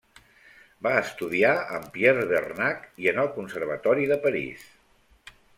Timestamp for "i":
3.05-3.13